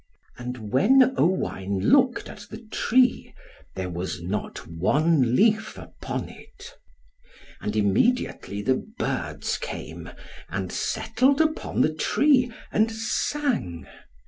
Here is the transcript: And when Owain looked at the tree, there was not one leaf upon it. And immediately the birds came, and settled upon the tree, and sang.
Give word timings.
And 0.35 0.71
when 0.71 1.13
Owain 1.15 1.77
looked 1.79 2.27
at 2.27 2.47
the 2.49 2.57
tree, 2.71 3.35
there 3.75 3.91
was 3.91 4.19
not 4.19 4.65
one 4.65 5.35
leaf 5.35 5.77
upon 5.77 6.27
it. 6.29 6.73
And 7.61 7.75
immediately 7.75 8.63
the 8.63 8.83
birds 8.97 9.59
came, 9.59 10.09
and 10.49 10.71
settled 10.71 11.39
upon 11.39 11.81
the 11.81 11.93
tree, 11.93 12.51
and 12.71 12.91
sang. 12.91 13.85